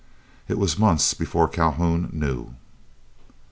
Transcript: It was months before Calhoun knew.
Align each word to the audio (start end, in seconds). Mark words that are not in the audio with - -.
It 0.47 0.57
was 0.57 0.79
months 0.79 1.13
before 1.13 1.47
Calhoun 1.47 2.09
knew. 2.11 2.55